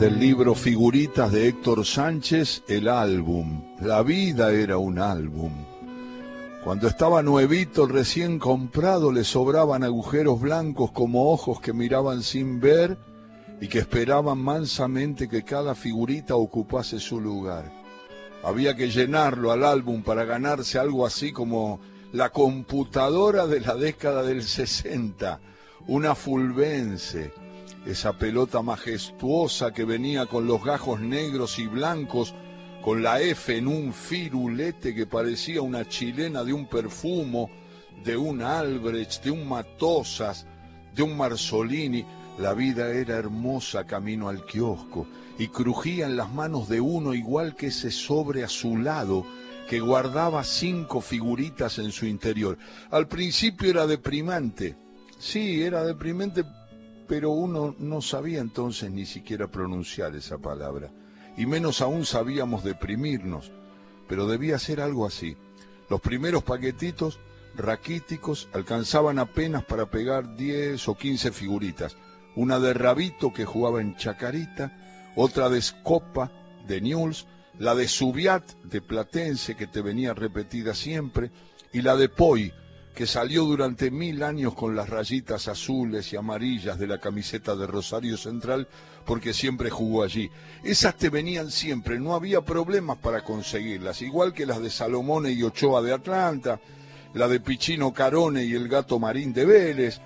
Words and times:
del 0.00 0.18
libro 0.18 0.54
Figuritas 0.54 1.30
de 1.30 1.46
Héctor 1.46 1.84
Sánchez, 1.84 2.62
el 2.68 2.88
álbum. 2.88 3.76
La 3.82 4.02
vida 4.02 4.50
era 4.50 4.78
un 4.78 4.98
álbum. 4.98 5.52
Cuando 6.64 6.88
estaba 6.88 7.22
nuevito, 7.22 7.86
recién 7.86 8.38
comprado, 8.38 9.12
le 9.12 9.24
sobraban 9.24 9.84
agujeros 9.84 10.40
blancos 10.40 10.90
como 10.92 11.30
ojos 11.30 11.60
que 11.60 11.74
miraban 11.74 12.22
sin 12.22 12.60
ver 12.60 12.96
y 13.60 13.68
que 13.68 13.80
esperaban 13.80 14.38
mansamente 14.38 15.28
que 15.28 15.42
cada 15.42 15.74
figurita 15.74 16.34
ocupase 16.34 16.98
su 16.98 17.20
lugar. 17.20 17.70
Había 18.42 18.74
que 18.74 18.88
llenarlo 18.88 19.52
al 19.52 19.66
álbum 19.66 20.02
para 20.02 20.24
ganarse 20.24 20.78
algo 20.78 21.04
así 21.04 21.30
como 21.30 21.78
la 22.10 22.30
computadora 22.30 23.46
de 23.46 23.60
la 23.60 23.74
década 23.74 24.22
del 24.22 24.44
60, 24.44 25.40
una 25.88 26.14
fulvense 26.14 27.34
esa 27.86 28.12
pelota 28.12 28.62
majestuosa 28.62 29.72
que 29.72 29.84
venía 29.84 30.26
con 30.26 30.46
los 30.46 30.62
gajos 30.62 31.00
negros 31.00 31.58
y 31.58 31.66
blancos, 31.66 32.34
con 32.82 33.02
la 33.02 33.20
F 33.20 33.56
en 33.56 33.68
un 33.68 33.92
firulete 33.92 34.94
que 34.94 35.06
parecía 35.06 35.62
una 35.62 35.86
chilena 35.88 36.44
de 36.44 36.52
un 36.52 36.66
perfumo, 36.66 37.50
de 38.04 38.16
un 38.16 38.42
Albrecht, 38.42 39.24
de 39.24 39.30
un 39.30 39.48
Matosas, 39.48 40.46
de 40.94 41.02
un 41.02 41.16
Marzolini. 41.16 42.04
La 42.38 42.54
vida 42.54 42.90
era 42.90 43.16
hermosa 43.16 43.86
camino 43.86 44.28
al 44.28 44.46
kiosco 44.46 45.06
y 45.38 45.48
crujía 45.48 46.06
en 46.06 46.16
las 46.16 46.32
manos 46.32 46.68
de 46.68 46.80
uno 46.80 47.12
igual 47.12 47.54
que 47.54 47.66
ese 47.66 47.90
sobre 47.90 48.44
a 48.44 48.48
su 48.48 48.78
lado 48.78 49.26
que 49.68 49.80
guardaba 49.80 50.42
cinco 50.42 51.00
figuritas 51.00 51.78
en 51.78 51.92
su 51.92 52.06
interior. 52.06 52.58
Al 52.90 53.08
principio 53.08 53.70
era 53.70 53.86
deprimante. 53.86 54.76
Sí, 55.18 55.62
era 55.62 55.84
deprimente 55.84 56.44
pero 57.10 57.30
uno 57.30 57.74
no 57.80 58.02
sabía 58.02 58.38
entonces 58.38 58.88
ni 58.88 59.04
siquiera 59.04 59.48
pronunciar 59.48 60.14
esa 60.14 60.38
palabra, 60.38 60.92
y 61.36 61.44
menos 61.44 61.80
aún 61.80 62.06
sabíamos 62.06 62.62
deprimirnos, 62.62 63.50
pero 64.08 64.28
debía 64.28 64.60
ser 64.60 64.80
algo 64.80 65.08
así. 65.08 65.36
Los 65.88 66.00
primeros 66.00 66.44
paquetitos 66.44 67.18
raquíticos 67.56 68.48
alcanzaban 68.52 69.18
apenas 69.18 69.64
para 69.64 69.90
pegar 69.90 70.36
10 70.36 70.86
o 70.86 70.94
15 70.94 71.32
figuritas, 71.32 71.96
una 72.36 72.60
de 72.60 72.74
Rabito 72.74 73.32
que 73.32 73.44
jugaba 73.44 73.80
en 73.80 73.96
Chacarita, 73.96 75.10
otra 75.16 75.48
de 75.48 75.60
Scopa 75.60 76.30
de 76.68 76.80
Newell's, 76.80 77.26
la 77.58 77.74
de 77.74 77.88
Subiat 77.88 78.52
de 78.62 78.80
Platense 78.80 79.56
que 79.56 79.66
te 79.66 79.82
venía 79.82 80.14
repetida 80.14 80.74
siempre, 80.74 81.32
y 81.72 81.82
la 81.82 81.96
de 81.96 82.08
Poi 82.08 82.52
que 82.94 83.06
salió 83.06 83.44
durante 83.44 83.90
mil 83.90 84.22
años 84.22 84.54
con 84.54 84.74
las 84.74 84.88
rayitas 84.88 85.48
azules 85.48 86.12
y 86.12 86.16
amarillas 86.16 86.78
de 86.78 86.86
la 86.86 86.98
camiseta 86.98 87.54
de 87.54 87.66
Rosario 87.66 88.16
Central, 88.16 88.68
porque 89.06 89.32
siempre 89.32 89.70
jugó 89.70 90.02
allí. 90.02 90.30
Esas 90.62 90.96
te 90.96 91.08
venían 91.08 91.50
siempre, 91.50 91.98
no 91.98 92.14
había 92.14 92.42
problemas 92.42 92.98
para 92.98 93.22
conseguirlas, 93.22 94.02
igual 94.02 94.32
que 94.32 94.46
las 94.46 94.60
de 94.60 94.70
Salomone 94.70 95.32
y 95.32 95.42
Ochoa 95.42 95.82
de 95.82 95.92
Atlanta, 95.92 96.60
la 97.14 97.28
de 97.28 97.40
Pichino 97.40 97.92
Carone 97.92 98.44
y 98.44 98.54
el 98.54 98.68
Gato 98.68 98.98
Marín 98.98 99.32
de 99.32 99.44
Vélez, 99.44 100.00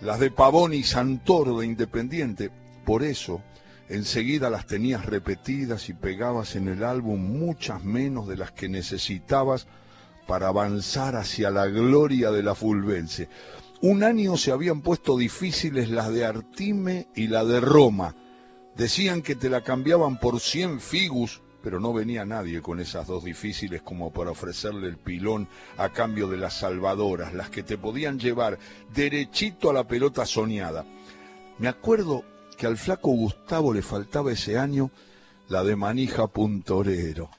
las 0.00 0.20
de 0.20 0.30
Pavón 0.30 0.74
y 0.74 0.82
Santoro 0.82 1.58
de 1.58 1.66
Independiente. 1.66 2.50
Por 2.84 3.02
eso, 3.02 3.42
enseguida 3.88 4.50
las 4.50 4.66
tenías 4.66 5.06
repetidas 5.06 5.88
y 5.88 5.94
pegabas 5.94 6.56
en 6.56 6.68
el 6.68 6.84
álbum 6.84 7.20
muchas 7.20 7.82
menos 7.82 8.28
de 8.28 8.36
las 8.36 8.52
que 8.52 8.68
necesitabas 8.68 9.66
para 10.26 10.48
avanzar 10.48 11.16
hacia 11.16 11.50
la 11.50 11.66
gloria 11.66 12.30
de 12.30 12.42
la 12.42 12.54
Fulvense. 12.54 13.28
Un 13.80 14.02
año 14.02 14.36
se 14.36 14.50
habían 14.50 14.80
puesto 14.80 15.16
difíciles 15.16 15.90
las 15.90 16.12
de 16.12 16.24
Artime 16.24 17.08
y 17.14 17.28
la 17.28 17.44
de 17.44 17.60
Roma. 17.60 18.14
Decían 18.76 19.22
que 19.22 19.34
te 19.34 19.50
la 19.50 19.62
cambiaban 19.62 20.18
por 20.18 20.40
100 20.40 20.80
figus, 20.80 21.42
pero 21.62 21.80
no 21.80 21.92
venía 21.92 22.24
nadie 22.24 22.62
con 22.62 22.80
esas 22.80 23.06
dos 23.06 23.24
difíciles 23.24 23.82
como 23.82 24.12
para 24.12 24.30
ofrecerle 24.30 24.88
el 24.88 24.96
pilón 24.96 25.48
a 25.76 25.90
cambio 25.90 26.28
de 26.28 26.36
las 26.36 26.54
salvadoras, 26.54 27.34
las 27.34 27.50
que 27.50 27.62
te 27.62 27.78
podían 27.78 28.18
llevar 28.18 28.58
derechito 28.94 29.70
a 29.70 29.74
la 29.74 29.86
pelota 29.86 30.26
soñada. 30.26 30.84
Me 31.58 31.68
acuerdo 31.68 32.24
que 32.56 32.66
al 32.66 32.76
flaco 32.76 33.10
Gustavo 33.10 33.72
le 33.72 33.82
faltaba 33.82 34.32
ese 34.32 34.58
año 34.58 34.90
la 35.48 35.62
de 35.62 35.76
manija 35.76 36.26
puntorero. 36.26 37.30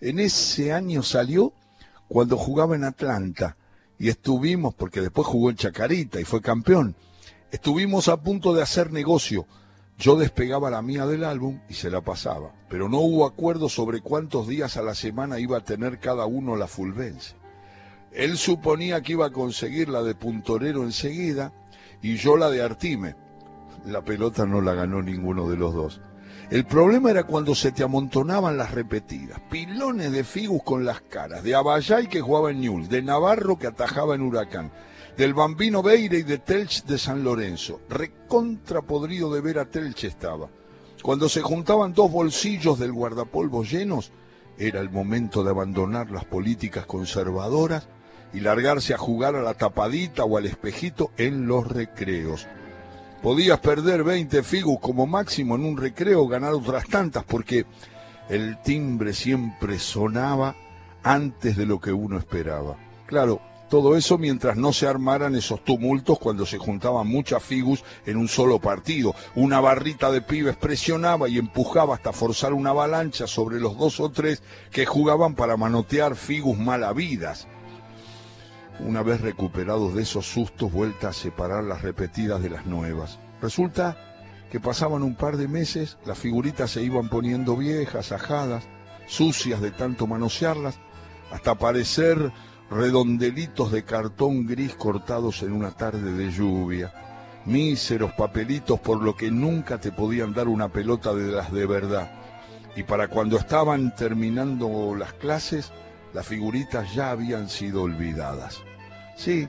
En 0.00 0.18
ese 0.18 0.72
año 0.72 1.02
salió 1.02 1.52
cuando 2.08 2.36
jugaba 2.36 2.76
en 2.76 2.84
Atlanta 2.84 3.56
y 3.98 4.08
estuvimos, 4.08 4.74
porque 4.74 5.00
después 5.00 5.26
jugó 5.26 5.50
en 5.50 5.56
Chacarita 5.56 6.20
y 6.20 6.24
fue 6.24 6.40
campeón, 6.40 6.96
estuvimos 7.50 8.08
a 8.08 8.22
punto 8.22 8.54
de 8.54 8.62
hacer 8.62 8.92
negocio. 8.92 9.46
Yo 9.96 10.16
despegaba 10.16 10.70
la 10.70 10.82
mía 10.82 11.06
del 11.06 11.22
álbum 11.22 11.60
y 11.68 11.74
se 11.74 11.88
la 11.88 12.00
pasaba, 12.00 12.52
pero 12.68 12.88
no 12.88 12.98
hubo 12.98 13.26
acuerdo 13.26 13.68
sobre 13.68 14.00
cuántos 14.00 14.48
días 14.48 14.76
a 14.76 14.82
la 14.82 14.94
semana 14.94 15.38
iba 15.38 15.58
a 15.58 15.64
tener 15.64 16.00
cada 16.00 16.26
uno 16.26 16.56
la 16.56 16.66
fulvense. 16.66 17.36
Él 18.12 18.36
suponía 18.36 19.02
que 19.02 19.12
iba 19.12 19.26
a 19.26 19.32
conseguir 19.32 19.88
la 19.88 20.02
de 20.02 20.14
Puntorero 20.14 20.82
enseguida 20.82 21.52
y 22.02 22.16
yo 22.16 22.36
la 22.36 22.50
de 22.50 22.62
Artime. 22.62 23.16
La 23.86 24.02
pelota 24.02 24.46
no 24.46 24.60
la 24.60 24.74
ganó 24.74 25.02
ninguno 25.02 25.48
de 25.48 25.56
los 25.56 25.74
dos. 25.74 26.00
El 26.50 26.66
problema 26.66 27.10
era 27.10 27.24
cuando 27.24 27.54
se 27.54 27.72
te 27.72 27.82
amontonaban 27.82 28.56
las 28.56 28.72
repetidas. 28.72 29.40
Pilones 29.50 30.12
de 30.12 30.24
Figus 30.24 30.62
con 30.62 30.84
las 30.84 31.00
caras, 31.00 31.42
de 31.42 31.54
Abayay 31.54 32.06
que 32.06 32.20
jugaba 32.20 32.50
en 32.50 32.60
Newell, 32.60 32.88
de 32.88 33.02
Navarro 33.02 33.58
que 33.58 33.66
atajaba 33.66 34.14
en 34.14 34.22
Huracán, 34.22 34.70
del 35.16 35.32
Bambino 35.32 35.82
Beire 35.82 36.18
y 36.18 36.22
de 36.22 36.38
Telch 36.38 36.84
de 36.84 36.98
San 36.98 37.24
Lorenzo. 37.24 37.80
Recontra 37.88 38.82
podrido 38.82 39.32
de 39.32 39.40
ver 39.40 39.58
a 39.58 39.64
Telch 39.64 40.04
estaba. 40.04 40.48
Cuando 41.02 41.28
se 41.28 41.40
juntaban 41.40 41.94
dos 41.94 42.10
bolsillos 42.10 42.78
del 42.78 42.92
guardapolvo 42.92 43.64
llenos, 43.64 44.12
era 44.58 44.80
el 44.80 44.90
momento 44.90 45.42
de 45.44 45.50
abandonar 45.50 46.10
las 46.10 46.24
políticas 46.24 46.86
conservadoras 46.86 47.88
y 48.32 48.40
largarse 48.40 48.94
a 48.94 48.98
jugar 48.98 49.34
a 49.34 49.42
la 49.42 49.54
tapadita 49.54 50.24
o 50.24 50.36
al 50.36 50.46
espejito 50.46 51.10
en 51.16 51.46
los 51.46 51.66
recreos 51.66 52.46
podías 53.24 53.58
perder 53.60 54.04
20 54.04 54.42
figus 54.42 54.78
como 54.80 55.06
máximo 55.06 55.54
en 55.54 55.64
un 55.64 55.78
recreo, 55.78 56.28
ganar 56.28 56.52
otras 56.52 56.86
tantas, 56.86 57.24
porque 57.24 57.64
el 58.28 58.60
timbre 58.60 59.14
siempre 59.14 59.78
sonaba 59.78 60.54
antes 61.02 61.56
de 61.56 61.64
lo 61.64 61.80
que 61.80 61.90
uno 61.90 62.18
esperaba. 62.18 62.76
Claro, 63.06 63.40
todo 63.70 63.96
eso 63.96 64.18
mientras 64.18 64.58
no 64.58 64.74
se 64.74 64.86
armaran 64.86 65.34
esos 65.34 65.64
tumultos 65.64 66.18
cuando 66.18 66.44
se 66.44 66.58
juntaban 66.58 67.06
muchas 67.06 67.42
figus 67.42 67.82
en 68.04 68.18
un 68.18 68.28
solo 68.28 68.58
partido. 68.58 69.14
Una 69.36 69.58
barrita 69.58 70.12
de 70.12 70.20
pibes 70.20 70.56
presionaba 70.56 71.26
y 71.26 71.38
empujaba 71.38 71.94
hasta 71.94 72.12
forzar 72.12 72.52
una 72.52 72.70
avalancha 72.70 73.26
sobre 73.26 73.58
los 73.58 73.78
dos 73.78 74.00
o 74.00 74.10
tres 74.10 74.42
que 74.70 74.84
jugaban 74.84 75.34
para 75.34 75.56
manotear 75.56 76.14
figus 76.14 76.58
malavidas 76.58 77.48
una 78.80 79.02
vez 79.02 79.20
recuperados 79.20 79.94
de 79.94 80.02
esos 80.02 80.26
sustos, 80.26 80.72
vuelta 80.72 81.08
a 81.08 81.12
separar 81.12 81.64
las 81.64 81.82
repetidas 81.82 82.42
de 82.42 82.50
las 82.50 82.66
nuevas. 82.66 83.18
Resulta 83.40 83.96
que 84.50 84.60
pasaban 84.60 85.02
un 85.02 85.14
par 85.14 85.36
de 85.36 85.48
meses, 85.48 85.98
las 86.04 86.18
figuritas 86.18 86.70
se 86.70 86.82
iban 86.82 87.08
poniendo 87.08 87.56
viejas, 87.56 88.12
ajadas, 88.12 88.64
sucias 89.06 89.60
de 89.60 89.70
tanto 89.70 90.06
manosearlas, 90.06 90.78
hasta 91.30 91.54
parecer 91.56 92.32
redondelitos 92.70 93.72
de 93.72 93.84
cartón 93.84 94.46
gris 94.46 94.74
cortados 94.74 95.42
en 95.42 95.52
una 95.52 95.72
tarde 95.72 96.12
de 96.12 96.30
lluvia, 96.30 96.92
míseros 97.44 98.12
papelitos 98.12 98.80
por 98.80 99.02
lo 99.02 99.14
que 99.16 99.30
nunca 99.30 99.78
te 99.78 99.92
podían 99.92 100.32
dar 100.32 100.48
una 100.48 100.68
pelota 100.68 101.14
de 101.14 101.30
las 101.30 101.52
de 101.52 101.66
verdad. 101.66 102.10
Y 102.76 102.82
para 102.82 103.08
cuando 103.08 103.36
estaban 103.36 103.94
terminando 103.94 104.94
las 104.96 105.12
clases, 105.12 105.72
las 106.14 106.26
figuritas 106.26 106.94
ya 106.94 107.10
habían 107.10 107.48
sido 107.48 107.82
olvidadas. 107.82 108.62
Sí, 109.16 109.48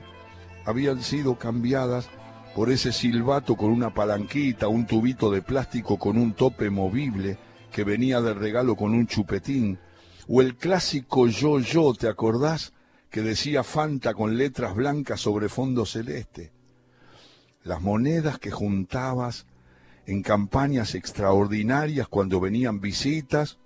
habían 0.64 1.00
sido 1.00 1.38
cambiadas 1.38 2.08
por 2.54 2.70
ese 2.70 2.92
silbato 2.92 3.56
con 3.56 3.70
una 3.70 3.94
palanquita, 3.94 4.66
un 4.66 4.84
tubito 4.84 5.30
de 5.30 5.42
plástico 5.42 5.96
con 5.96 6.18
un 6.18 6.34
tope 6.34 6.68
movible 6.68 7.38
que 7.70 7.84
venía 7.84 8.20
de 8.20 8.34
regalo 8.34 8.74
con 8.74 8.92
un 8.92 9.06
chupetín, 9.06 9.78
o 10.28 10.42
el 10.42 10.56
clásico 10.56 11.28
yo-yo, 11.28 11.94
¿te 11.94 12.08
acordás? 12.08 12.72
que 13.10 13.22
decía 13.22 13.62
Fanta 13.62 14.12
con 14.14 14.36
letras 14.36 14.74
blancas 14.74 15.20
sobre 15.20 15.48
fondo 15.48 15.86
celeste. 15.86 16.52
Las 17.62 17.80
monedas 17.80 18.38
que 18.38 18.50
juntabas 18.50 19.46
en 20.06 20.22
campañas 20.22 20.94
extraordinarias 20.94 22.08
cuando 22.08 22.40
venían 22.40 22.80
visitas, 22.80 23.58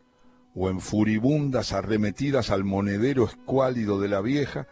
o 0.61 0.69
en 0.69 0.79
furibundas 0.79 1.73
arremetidas 1.73 2.51
al 2.51 2.65
monedero 2.65 3.25
escuálido 3.25 3.99
de 3.99 4.09
la 4.09 4.21
vieja, 4.21 4.67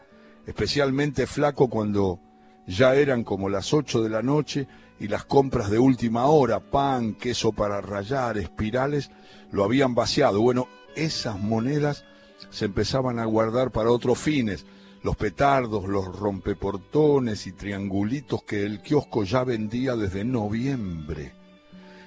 especialmente 0.46 1.26
flaco 1.26 1.70
cuando 1.70 2.20
ya 2.66 2.94
eran 2.94 3.24
como 3.24 3.48
las 3.48 3.72
ocho 3.72 4.02
de 4.02 4.10
la 4.10 4.20
noche 4.20 4.68
y 5.00 5.08
las 5.08 5.24
compras 5.24 5.70
de 5.70 5.78
última 5.78 6.26
hora, 6.26 6.60
pan, 6.60 7.14
queso 7.14 7.52
para 7.52 7.80
rayar, 7.80 8.36
espirales, 8.36 9.10
lo 9.50 9.64
habían 9.64 9.94
vaciado. 9.94 10.42
Bueno, 10.42 10.68
esas 10.94 11.40
monedas 11.40 12.04
se 12.50 12.66
empezaban 12.66 13.18
a 13.18 13.24
guardar 13.24 13.70
para 13.70 13.90
otros 13.90 14.18
fines, 14.18 14.66
los 15.02 15.16
petardos, 15.16 15.88
los 15.88 16.04
rompeportones 16.14 17.46
y 17.46 17.52
triangulitos 17.52 18.42
que 18.42 18.66
el 18.66 18.82
kiosco 18.82 19.24
ya 19.24 19.42
vendía 19.42 19.96
desde 19.96 20.22
noviembre. 20.22 21.32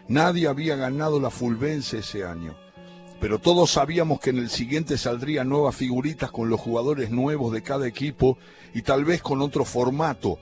Nadie 0.07 0.47
había 0.47 0.75
ganado 0.75 1.19
la 1.19 1.31
Fulvense 1.31 1.97
ese 1.97 2.23
año. 2.25 2.60
Pero 3.21 3.37
todos 3.37 3.69
sabíamos 3.69 4.19
que 4.19 4.31
en 4.31 4.39
el 4.39 4.49
siguiente 4.49 4.97
saldrían 4.97 5.47
nuevas 5.47 5.75
figuritas 5.75 6.31
con 6.31 6.49
los 6.49 6.59
jugadores 6.59 7.11
nuevos 7.11 7.53
de 7.53 7.61
cada 7.61 7.87
equipo 7.87 8.39
y 8.73 8.81
tal 8.81 9.05
vez 9.05 9.21
con 9.21 9.43
otro 9.43 9.63
formato, 9.63 10.39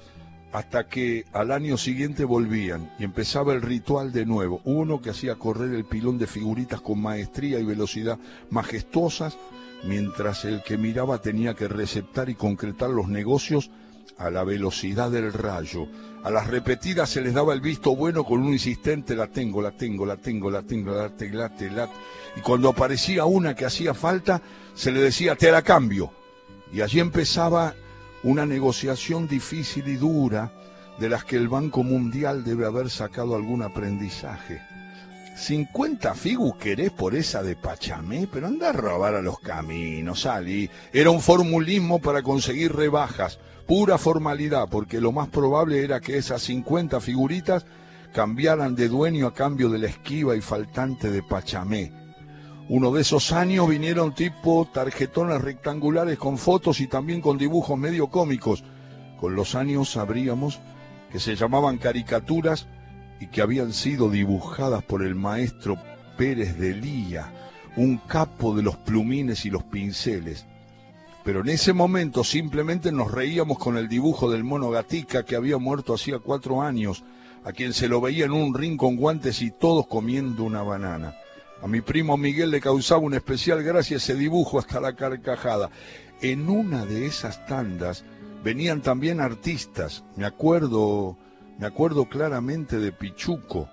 hasta 0.53 0.87
que 0.87 1.25
al 1.33 1.51
año 1.51 1.77
siguiente 1.77 2.23
volvían 2.23 2.89
y 2.97 3.03
empezaba 3.03 3.51
el 3.53 3.61
ritual 3.61 4.13
de 4.13 4.25
nuevo. 4.25 4.61
Uno 4.63 5.01
que 5.01 5.09
hacía 5.09 5.35
correr 5.35 5.73
el 5.73 5.83
pilón 5.83 6.17
de 6.17 6.25
figuritas 6.25 6.79
con 6.79 7.01
maestría 7.01 7.59
y 7.59 7.65
velocidad 7.65 8.17
majestuosas, 8.49 9.37
mientras 9.83 10.45
el 10.45 10.63
que 10.63 10.77
miraba 10.77 11.21
tenía 11.21 11.55
que 11.55 11.67
receptar 11.67 12.29
y 12.29 12.35
concretar 12.35 12.89
los 12.89 13.09
negocios 13.09 13.71
a 14.19 14.29
la 14.29 14.43
velocidad 14.43 15.09
del 15.09 15.33
rayo. 15.33 15.87
A 16.23 16.29
las 16.29 16.47
repetidas 16.47 17.09
se 17.09 17.21
les 17.21 17.33
daba 17.33 17.53
el 17.53 17.61
visto 17.61 17.95
bueno 17.95 18.25
con 18.25 18.41
un 18.43 18.51
insistente 18.51 19.15
la 19.15 19.27
tengo, 19.27 19.61
la 19.61 19.71
tengo, 19.71 20.05
la 20.05 20.17
tengo, 20.17 20.51
la 20.51 20.61
tengo, 20.61 20.91
la 20.91 21.09
tengo, 21.09 21.37
la 21.37 21.49
tengo, 21.49 21.75
la 21.75 21.89
Y 22.35 22.41
cuando 22.41 22.69
aparecía 22.69 23.25
una 23.25 23.55
que 23.55 23.65
hacía 23.65 23.93
falta, 23.93 24.41
se 24.75 24.91
le 24.91 25.01
decía 25.01 25.35
te 25.35 25.51
la 25.51 25.61
cambio. 25.61 26.11
Y 26.71 26.81
allí 26.81 26.99
empezaba 26.99 27.73
una 28.23 28.45
negociación 28.45 29.27
difícil 29.27 29.87
y 29.87 29.95
dura 29.95 30.51
de 30.99 31.09
las 31.09 31.23
que 31.23 31.37
el 31.37 31.47
Banco 31.47 31.83
Mundial 31.83 32.43
debe 32.43 32.65
haber 32.65 32.89
sacado 32.89 33.35
algún 33.35 33.63
aprendizaje. 33.63 34.61
50 35.39 36.15
figus 36.15 36.55
querés 36.57 36.91
por 36.91 37.15
esa 37.15 37.41
de 37.41 37.55
Pachamé, 37.55 38.27
pero 38.31 38.47
anda 38.47 38.69
a 38.69 38.73
robar 38.73 39.15
a 39.15 39.21
los 39.21 39.39
caminos, 39.39 40.25
Ali. 40.25 40.69
Era 40.91 41.11
un 41.11 41.21
formulismo 41.21 41.99
para 41.99 42.21
conseguir 42.21 42.75
rebajas, 42.75 43.39
pura 43.65 43.97
formalidad, 43.97 44.67
porque 44.69 44.99
lo 44.99 45.13
más 45.13 45.29
probable 45.29 45.81
era 45.81 46.01
que 46.01 46.17
esas 46.17 46.41
50 46.41 46.99
figuritas 46.99 47.65
cambiaran 48.13 48.75
de 48.75 48.89
dueño 48.89 49.27
a 49.27 49.33
cambio 49.33 49.69
de 49.69 49.79
la 49.79 49.87
esquiva 49.87 50.35
y 50.35 50.41
faltante 50.41 51.09
de 51.09 51.23
Pachamé. 51.23 51.93
Uno 52.67 52.91
de 52.91 53.01
esos 53.01 53.31
años 53.31 53.69
vinieron 53.69 54.13
tipo 54.13 54.67
tarjetones 54.71 55.41
rectangulares 55.41 56.17
con 56.17 56.37
fotos 56.37 56.81
y 56.81 56.87
también 56.87 57.21
con 57.21 57.37
dibujos 57.37 57.79
medio 57.79 58.07
cómicos. 58.07 58.65
Con 59.17 59.35
los 59.35 59.55
años 59.55 59.89
sabríamos 59.89 60.59
que 61.13 61.19
se 61.19 61.37
llamaban 61.37 61.77
caricaturas 61.77 62.67
y 63.19 63.27
que 63.27 63.41
habían 63.41 63.73
sido 63.73 64.09
dibujadas 64.09 64.83
por 64.83 65.03
el 65.03 65.15
maestro 65.15 65.77
Pérez 66.17 66.57
de 66.57 66.73
Lía, 66.73 67.31
un 67.75 67.97
capo 67.97 68.55
de 68.55 68.63
los 68.63 68.77
plumines 68.77 69.45
y 69.45 69.49
los 69.49 69.63
pinceles. 69.63 70.45
Pero 71.23 71.41
en 71.41 71.49
ese 71.49 71.73
momento 71.73 72.23
simplemente 72.23 72.91
nos 72.91 73.11
reíamos 73.11 73.59
con 73.59 73.77
el 73.77 73.87
dibujo 73.87 74.31
del 74.31 74.43
mono 74.43 74.69
Gatica 74.69 75.23
que 75.23 75.35
había 75.35 75.57
muerto 75.57 75.93
hacía 75.93 76.19
cuatro 76.19 76.61
años, 76.61 77.03
a 77.43 77.51
quien 77.51 77.73
se 77.73 77.87
lo 77.87 78.01
veía 78.01 78.25
en 78.25 78.31
un 78.31 78.53
ring 78.53 78.77
con 78.77 78.95
guantes 78.95 79.41
y 79.41 79.51
todos 79.51 79.87
comiendo 79.87 80.43
una 80.43 80.61
banana. 80.61 81.15
A 81.61 81.67
mi 81.67 81.81
primo 81.81 82.15
Miguel 82.15 82.51
le 82.51 82.61
causaba 82.61 83.01
una 83.01 83.17
especial 83.17 83.61
gracia 83.63 83.97
ese 83.97 84.15
dibujo 84.15 84.59
hasta 84.59 84.79
la 84.79 84.95
carcajada. 84.95 85.69
En 86.21 86.49
una 86.49 86.85
de 86.85 87.05
esas 87.05 87.45
tandas 87.45 88.05
venían 88.43 88.81
también 88.81 89.19
artistas. 89.19 90.05
Me 90.15 90.25
acuerdo, 90.25 91.17
me 91.59 91.67
acuerdo 91.67 92.05
claramente 92.05 92.79
de 92.79 92.93
Pichuco, 92.93 93.69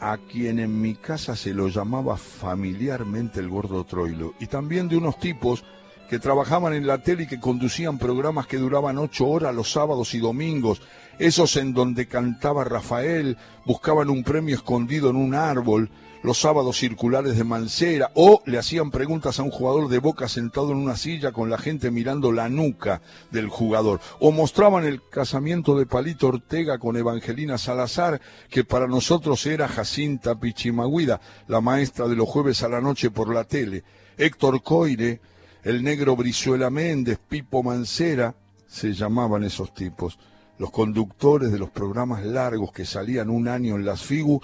a 0.00 0.18
quien 0.18 0.58
en 0.58 0.80
mi 0.82 0.94
casa 0.94 1.34
se 1.34 1.54
lo 1.54 1.68
llamaba 1.68 2.18
familiarmente 2.18 3.40
el 3.40 3.48
gordo 3.48 3.84
Troilo, 3.84 4.34
y 4.38 4.46
también 4.48 4.86
de 4.86 4.98
unos 4.98 5.18
tipos 5.18 5.64
que 6.10 6.18
trabajaban 6.18 6.72
en 6.72 6.88
la 6.88 6.98
tele 6.98 7.22
y 7.22 7.26
que 7.28 7.38
conducían 7.38 7.96
programas 7.96 8.48
que 8.48 8.56
duraban 8.56 8.98
ocho 8.98 9.28
horas 9.28 9.54
los 9.54 9.70
sábados 9.70 10.12
y 10.14 10.18
domingos, 10.18 10.82
esos 11.20 11.54
en 11.54 11.72
donde 11.72 12.08
cantaba 12.08 12.64
Rafael, 12.64 13.36
buscaban 13.64 14.10
un 14.10 14.24
premio 14.24 14.56
escondido 14.56 15.08
en 15.10 15.14
un 15.14 15.36
árbol, 15.36 15.88
los 16.24 16.40
sábados 16.40 16.78
circulares 16.78 17.38
de 17.38 17.44
Mancera, 17.44 18.10
o 18.14 18.42
le 18.44 18.58
hacían 18.58 18.90
preguntas 18.90 19.38
a 19.38 19.44
un 19.44 19.52
jugador 19.52 19.88
de 19.88 20.00
boca 20.00 20.26
sentado 20.26 20.72
en 20.72 20.78
una 20.78 20.96
silla 20.96 21.30
con 21.30 21.48
la 21.48 21.58
gente 21.58 21.92
mirando 21.92 22.32
la 22.32 22.48
nuca 22.48 23.02
del 23.30 23.46
jugador, 23.46 24.00
o 24.18 24.32
mostraban 24.32 24.84
el 24.84 25.08
casamiento 25.10 25.78
de 25.78 25.86
Palito 25.86 26.26
Ortega 26.26 26.80
con 26.80 26.96
Evangelina 26.96 27.56
Salazar, 27.56 28.20
que 28.48 28.64
para 28.64 28.88
nosotros 28.88 29.46
era 29.46 29.68
Jacinta 29.68 30.34
Pichimaguida, 30.34 31.20
la 31.46 31.60
maestra 31.60 32.08
de 32.08 32.16
los 32.16 32.28
jueves 32.28 32.64
a 32.64 32.68
la 32.68 32.80
noche 32.80 33.12
por 33.12 33.32
la 33.32 33.44
tele, 33.44 33.84
Héctor 34.18 34.60
Coire, 34.64 35.20
el 35.62 35.82
negro 35.82 36.16
Brizuela 36.16 36.70
Méndez, 36.70 37.18
Pipo 37.18 37.62
Mancera, 37.62 38.34
se 38.66 38.92
llamaban 38.92 39.44
esos 39.44 39.74
tipos, 39.74 40.18
los 40.58 40.70
conductores 40.70 41.52
de 41.52 41.58
los 41.58 41.70
programas 41.70 42.24
largos 42.24 42.72
que 42.72 42.84
salían 42.84 43.30
un 43.30 43.48
año 43.48 43.76
en 43.76 43.84
las 43.84 44.02
FIGU, 44.02 44.40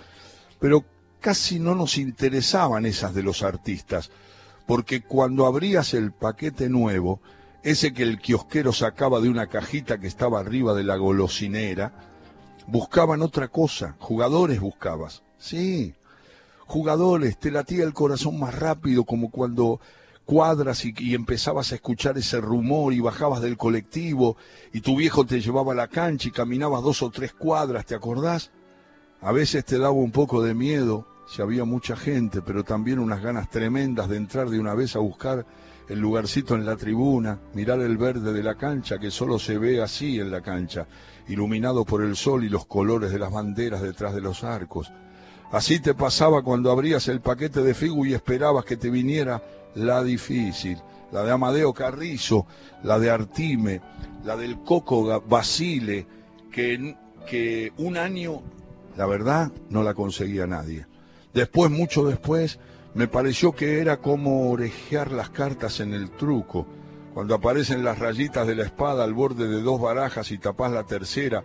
pero 0.59 0.85
casi 1.21 1.59
no 1.59 1.75
nos 1.75 1.97
interesaban 1.99 2.87
esas 2.87 3.15
de 3.15 3.23
los 3.23 3.43
artistas, 3.43 4.11
porque 4.67 5.03
cuando 5.03 5.47
abrías 5.47 5.95
el 5.95 6.13
paquete 6.13 6.69
nuevo, 6.69 7.21
ese 7.63 7.93
que 7.93 8.03
el 8.03 8.19
kiosquero 8.19 8.73
sacaba 8.73 9.21
de 9.21 9.29
una 9.29 9.47
cajita 9.47 9.99
que 9.99 10.07
estaba 10.07 10.41
arriba 10.41 10.75
de 10.75 10.85
la 10.85 10.97
golosinera, 10.97 11.93
buscaban 12.67 13.23
otra 13.23 13.49
cosa, 13.49 13.97
jugadores 13.99 14.61
buscabas. 14.61 15.23
Sí, 15.39 15.95
jugadores, 16.67 17.39
te 17.39 17.51
latía 17.51 17.85
el 17.85 17.93
corazón 17.93 18.39
más 18.39 18.55
rápido 18.55 19.05
como 19.05 19.31
cuando 19.31 19.81
cuadras 20.27 20.85
y, 20.85 21.15
empezabas 21.15 21.73
a 21.73 21.77
escuchar 21.77 22.19
ese 22.19 22.41
rumor 22.41 22.93
y 22.93 23.01
bajabas 23.01 23.41
del 23.41 23.57
colectivo 23.57 24.37
y 24.73 24.81
tu 24.81 24.97
viejo 24.97 25.25
te 25.25 25.41
llevaba 25.41 25.73
a 25.73 25.77
la 25.77 25.89
cancha 25.89 26.29
y 26.29 26.33
caminabas 26.33 26.83
dos 26.83 27.01
o 27.03 27.11
tres 27.11 27.33
cuadras, 27.33 27.87
¿te 27.87 27.95
acordás? 27.95 28.51
A 29.23 29.33
veces 29.33 29.65
te 29.65 29.79
daba 29.79 29.93
un 29.93 30.11
poco 30.11 30.43
de 30.43 30.53
miedo 30.53 31.07
si 31.29 31.43
había 31.43 31.65
mucha 31.65 31.97
gente, 31.97 32.43
pero 32.43 32.65
también 32.65 32.99
unas 32.99 33.23
ganas 33.23 33.49
tremendas 33.49 34.09
de 34.09 34.17
entrar 34.17 34.51
de 34.51 34.61
una 34.61 34.75
vez 34.75 34.97
a 34.97 34.99
buscar 34.99 35.47
el 35.89 36.01
lugarcito 36.01 36.57
en 36.57 36.67
la 36.67 36.77
tribuna, 36.77 37.39
mirar 37.55 37.81
el 37.81 37.97
verde 37.97 38.33
de 38.33 38.43
la 38.43 38.57
cancha 38.57 38.99
que 38.99 39.13
solo 39.13 39.39
se 39.39 39.59
ve 39.59 39.81
así 39.81 40.19
en 40.19 40.33
la 40.33 40.41
cancha, 40.41 40.87
iluminado 41.29 41.85
por 41.85 42.03
el 42.03 42.17
sol 42.17 42.45
y 42.45 42.49
los 42.49 42.67
colores 42.67 43.13
de 43.13 43.21
las 43.21 43.33
banderas 43.33 43.81
detrás 43.81 44.15
de 44.15 44.21
los 44.21 44.43
arcos. 44.43 44.93
Así 45.53 45.79
te 45.79 45.95
pasaba 45.95 46.43
cuando 46.43 46.73
abrías 46.73 47.07
el 47.07 47.21
paquete 47.21 47.63
de 47.63 47.75
Figu 47.75 48.07
y 48.07 48.15
esperabas 48.15 48.65
que 48.65 48.77
te 48.77 48.91
viniera 48.91 49.41
la 49.77 50.03
difícil, 50.03 50.79
la 51.13 51.23
de 51.23 51.31
Amadeo 51.31 51.73
Carrizo, 51.73 52.47
la 52.83 52.99
de 52.99 53.11
Artime, 53.11 53.81
la 54.25 54.37
del 54.37 54.59
Coco 54.61 55.23
Basile, 55.27 56.07
que, 56.51 56.97
que 57.29 57.73
un 57.77 57.97
año, 57.97 58.43
la 58.97 59.07
verdad, 59.07 59.53
no 59.71 59.83
la 59.83 59.95
conseguía 59.95 60.47
nadie. 60.47 60.87
Después, 61.33 61.71
mucho 61.71 62.05
después, 62.07 62.59
me 62.95 63.09
pareció 63.09 63.53
que 63.53 63.81
era 63.81 63.99
como 63.99 64.51
orejear 64.51 65.13
las 65.13 65.31
cartas 65.31 65.81
en 65.81 65.93
el 65.93 66.11
truco, 66.11 66.67
cuando 67.13 67.35
aparecen 67.35 67.85
las 67.85 67.99
rayitas 67.99 68.47
de 68.47 68.55
la 68.55 68.65
espada 68.65 69.05
al 69.05 69.15
borde 69.15 69.49
de 69.49 69.63
dos 69.63 69.81
barajas 69.81 70.31
y 70.31 70.39
tapás 70.39 70.73
la 70.73 70.85
tercera, 70.85 71.45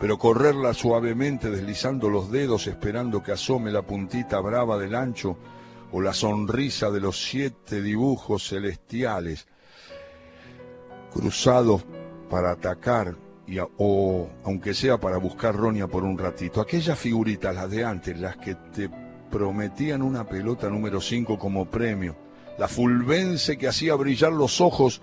pero 0.00 0.18
correrla 0.18 0.74
suavemente 0.74 1.50
deslizando 1.50 2.08
los 2.08 2.30
dedos 2.30 2.66
esperando 2.66 3.22
que 3.22 3.32
asome 3.32 3.70
la 3.70 3.82
puntita 3.82 4.40
brava 4.40 4.76
del 4.78 4.94
ancho 4.94 5.36
o 5.94 6.00
la 6.00 6.12
sonrisa 6.12 6.90
de 6.90 7.00
los 7.00 7.24
siete 7.24 7.80
dibujos 7.80 8.48
celestiales 8.48 9.46
cruzados 11.12 11.84
para 12.28 12.50
atacar 12.50 13.14
o 13.78 14.28
aunque 14.42 14.74
sea 14.74 14.98
para 14.98 15.18
buscar 15.18 15.54
roña 15.54 15.86
por 15.86 16.02
un 16.02 16.18
ratito. 16.18 16.60
Aquellas 16.60 16.98
figuritas, 16.98 17.54
las 17.54 17.70
de 17.70 17.84
antes, 17.84 18.18
las 18.18 18.36
que 18.38 18.56
te 18.74 18.90
prometían 19.30 20.02
una 20.02 20.24
pelota 20.24 20.68
número 20.68 21.00
5 21.00 21.38
como 21.38 21.70
premio. 21.70 22.16
La 22.58 22.66
fulvense 22.66 23.56
que 23.56 23.68
hacía 23.68 23.94
brillar 23.94 24.32
los 24.32 24.60
ojos 24.60 25.00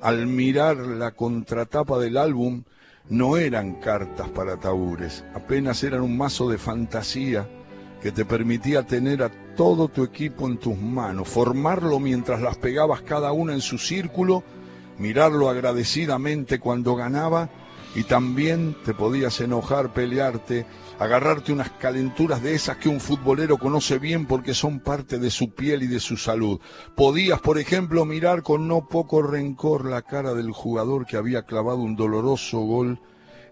al 0.00 0.26
mirar 0.26 0.78
la 0.78 1.10
contratapa 1.10 1.98
del 1.98 2.16
álbum 2.16 2.64
no 3.10 3.36
eran 3.36 3.74
cartas 3.74 4.30
para 4.30 4.56
tabures, 4.56 5.22
apenas 5.34 5.84
eran 5.84 6.00
un 6.00 6.16
mazo 6.16 6.48
de 6.48 6.56
fantasía 6.56 7.46
que 8.00 8.12
te 8.12 8.24
permitía 8.24 8.86
tener 8.86 9.22
a 9.22 9.30
todo 9.54 9.88
tu 9.88 10.02
equipo 10.02 10.46
en 10.46 10.58
tus 10.58 10.76
manos, 10.76 11.28
formarlo 11.28 12.00
mientras 12.00 12.40
las 12.40 12.56
pegabas 12.56 13.02
cada 13.02 13.32
una 13.32 13.52
en 13.52 13.60
su 13.60 13.78
círculo, 13.78 14.42
mirarlo 14.98 15.48
agradecidamente 15.48 16.58
cuando 16.58 16.96
ganaba 16.96 17.50
y 17.94 18.04
también 18.04 18.76
te 18.84 18.94
podías 18.94 19.40
enojar, 19.40 19.92
pelearte, 19.92 20.64
agarrarte 20.98 21.52
unas 21.52 21.70
calenturas 21.70 22.42
de 22.42 22.54
esas 22.54 22.76
que 22.76 22.88
un 22.88 23.00
futbolero 23.00 23.58
conoce 23.58 23.98
bien 23.98 24.26
porque 24.26 24.54
son 24.54 24.80
parte 24.80 25.18
de 25.18 25.30
su 25.30 25.54
piel 25.54 25.82
y 25.82 25.86
de 25.86 25.98
su 25.98 26.16
salud. 26.16 26.60
Podías, 26.94 27.40
por 27.40 27.58
ejemplo, 27.58 28.04
mirar 28.04 28.42
con 28.42 28.68
no 28.68 28.86
poco 28.86 29.22
rencor 29.22 29.86
la 29.86 30.02
cara 30.02 30.34
del 30.34 30.52
jugador 30.52 31.06
que 31.06 31.16
había 31.16 31.42
clavado 31.42 31.78
un 31.78 31.96
doloroso 31.96 32.60
gol 32.60 33.00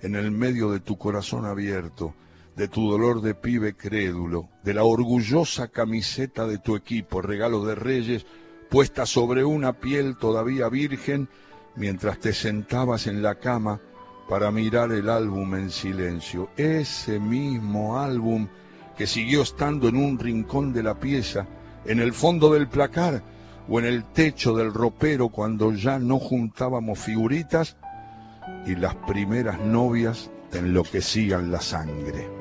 en 0.02 0.14
el 0.14 0.30
medio 0.30 0.70
de 0.70 0.80
tu 0.80 0.96
corazón 0.96 1.44
abierto, 1.44 2.14
de 2.58 2.66
tu 2.66 2.90
dolor 2.90 3.22
de 3.22 3.36
pibe 3.36 3.76
crédulo, 3.76 4.48
de 4.64 4.74
la 4.74 4.82
orgullosa 4.82 5.68
camiseta 5.68 6.44
de 6.44 6.58
tu 6.58 6.74
equipo, 6.74 7.22
regalo 7.22 7.64
de 7.64 7.76
reyes, 7.76 8.26
puesta 8.68 9.06
sobre 9.06 9.44
una 9.44 9.74
piel 9.74 10.16
todavía 10.16 10.68
virgen, 10.68 11.28
mientras 11.76 12.18
te 12.18 12.32
sentabas 12.32 13.06
en 13.06 13.22
la 13.22 13.36
cama 13.36 13.80
para 14.28 14.50
mirar 14.50 14.90
el 14.90 15.08
álbum 15.08 15.54
en 15.54 15.70
silencio. 15.70 16.50
Ese 16.56 17.20
mismo 17.20 17.96
álbum 17.96 18.48
que 18.96 19.06
siguió 19.06 19.42
estando 19.42 19.86
en 19.86 19.96
un 19.96 20.18
rincón 20.18 20.72
de 20.72 20.82
la 20.82 20.98
pieza, 20.98 21.46
en 21.84 22.00
el 22.00 22.12
fondo 22.12 22.52
del 22.52 22.66
placar 22.66 23.22
o 23.68 23.78
en 23.78 23.84
el 23.84 24.02
techo 24.06 24.56
del 24.56 24.74
ropero 24.74 25.28
cuando 25.28 25.72
ya 25.72 26.00
no 26.00 26.18
juntábamos 26.18 26.98
figuritas 26.98 27.76
y 28.66 28.74
las 28.74 28.96
primeras 28.96 29.60
novias 29.60 30.28
enloquecían 30.52 31.52
la 31.52 31.60
sangre. 31.60 32.37